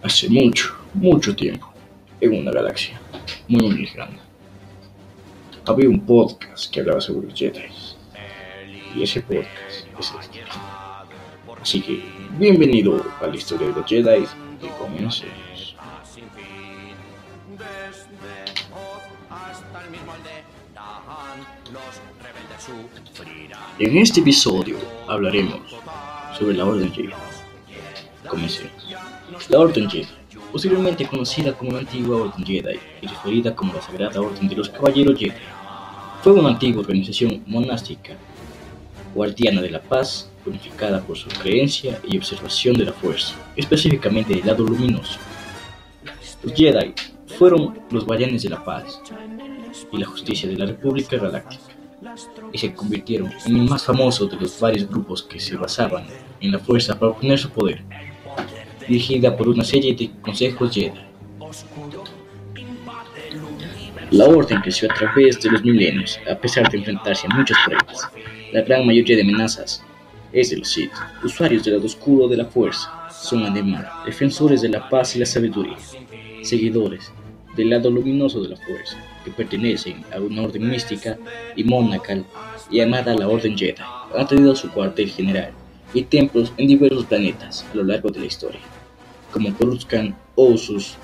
[0.00, 1.72] Hace mucho, mucho tiempo,
[2.20, 3.00] en una galaxia
[3.48, 4.18] muy, muy grande,
[5.66, 7.64] había un podcast que hablaba sobre los Jedi.
[8.94, 10.40] Y ese podcast es este.
[11.60, 12.04] Así que,
[12.38, 14.24] bienvenido a la historia de los Jedi
[14.62, 15.74] y comencemos.
[23.80, 24.76] En este episodio
[25.08, 25.74] hablaremos
[26.38, 27.12] sobre la Orden Jedi.
[28.28, 28.87] Comencemos.
[29.48, 30.08] La Orden Jedi,
[30.52, 34.68] posiblemente conocida como la antigua Orden Jedi y referida como la Sagrada Orden de los
[34.68, 35.32] Caballeros Jedi,
[36.22, 38.14] fue una antigua organización monástica,
[39.14, 44.46] guardiana de la paz, unificada por su creencia y observación de la fuerza, específicamente del
[44.46, 45.18] lado luminoso.
[46.42, 46.92] Los Jedi
[47.38, 49.00] fueron los guardianes de la paz
[49.90, 51.72] y la justicia de la República Galáctica
[52.52, 56.06] y se convirtieron en el más famoso de los varios grupos que se basaban
[56.40, 57.82] en la fuerza para obtener su poder,
[58.88, 60.98] dirigida por una serie de consejos Jedi.
[64.10, 68.08] La orden creció a través de los milenios, a pesar de enfrentarse a muchas pruebas.
[68.52, 69.84] La gran mayoría de amenazas
[70.32, 70.90] es de los Sith,
[71.22, 72.90] usuarios del lado oscuro de la fuerza.
[73.10, 75.76] Son además defensores de la paz y la sabiduría,
[76.42, 77.12] seguidores
[77.54, 81.18] del lado luminoso de la fuerza, que pertenecen a una orden mística
[81.56, 82.24] y monacal
[82.70, 83.82] llamada la Orden Jedi.
[84.16, 85.50] Han tenido su cuartel general
[85.92, 88.60] y templos en diversos planetas a lo largo de la historia,
[89.32, 90.96] como Coruscant, Osus,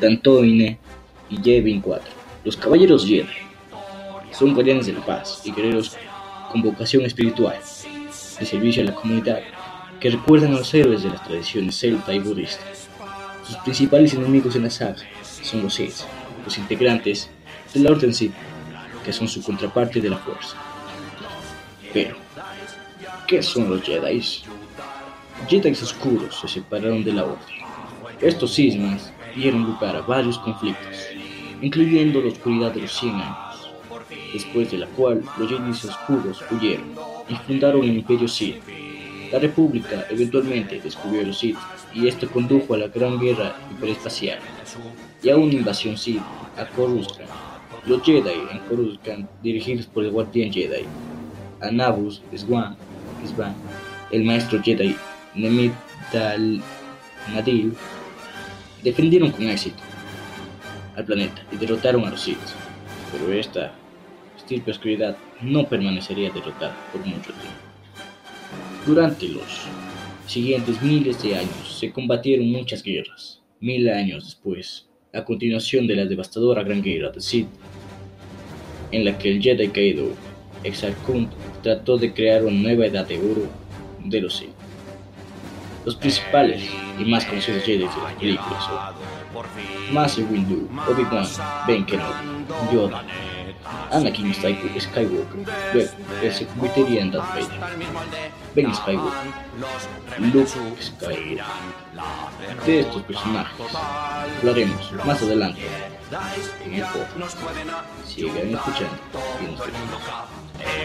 [0.00, 0.78] Dantooine
[1.28, 2.04] y Yavin 4.
[2.44, 3.28] Los Caballeros Jedi
[4.32, 5.96] son guardianes de la paz y guerreros
[6.50, 7.56] con vocación espiritual,
[8.38, 9.40] de servicio a la comunidad,
[10.00, 12.64] que recuerdan a los héroes de las tradiciones celta y budista.
[13.46, 15.02] Sus principales enemigos en la saga
[15.42, 16.02] son los Sith,
[16.44, 17.30] los integrantes
[17.74, 18.32] de la Orden Sith,
[19.04, 20.56] que son su contraparte de la fuerza.
[21.92, 22.16] Pero,
[23.26, 24.22] ¿qué son los Jedi?
[25.48, 27.38] Jedi oscuros se separaron de la Orden.
[28.20, 30.96] Estos cismas dieron lugar a varios conflictos,
[31.60, 33.70] incluyendo la oscuridad de los 100 años,
[34.32, 36.94] después de la cual los Jedi oscuros huyeron
[37.28, 38.56] y fundaron el Imperio Sith.
[39.32, 41.56] La República eventualmente descubrió los Sith
[41.94, 44.38] y esto condujo a la Gran Guerra Hiperespacial
[45.22, 46.22] y a una invasión Sith
[46.56, 47.28] a Coruscant.
[47.86, 50.84] Los Jedi en Coruscant, dirigidos por el Guardián Jedi,
[51.60, 52.76] Anabus Swan
[54.10, 54.96] el maestro Jedi
[56.12, 56.60] Dal
[57.32, 57.74] Nadil,
[58.82, 59.82] defendieron con éxito
[60.96, 62.38] al planeta y derrotaron a los Sith,
[63.12, 63.72] pero esta
[64.36, 67.70] estirpe oscuridad no permanecería derrotada por mucho tiempo.
[68.86, 69.66] Durante los
[70.26, 73.40] siguientes miles de años se combatieron muchas guerras.
[73.60, 77.48] Mil años después, a continuación de la devastadora Gran Guerra de Sith,
[78.90, 80.06] en la que el Jedi caído
[80.64, 81.28] Exarchum
[81.62, 83.48] trató de crear una nueva edad de oro
[84.04, 84.59] de los Sith.
[85.84, 86.62] Los principales
[86.98, 91.26] y más conocidos Jedi de las películas son Master Windu, Obi-Wan,
[91.66, 93.02] Ben Kenobi, Yoda,
[93.90, 95.90] Anakin Skywalker,
[96.54, 97.60] convertiría en Darth Vader,
[98.54, 99.32] Ben Skywalker,
[100.18, 100.48] Luke
[100.80, 101.44] Skywalker.
[102.66, 103.76] De estos personajes
[104.38, 105.62] hablaremos más adelante
[106.64, 106.84] en el.
[108.06, 108.98] Sigan escuchando
[109.40, 110.02] y nos vemos.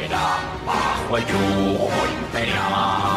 [0.06, 1.90] Era bajo el yugo
[2.22, 3.15] imperial.